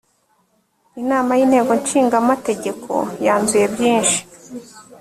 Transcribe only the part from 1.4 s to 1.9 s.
‘inteko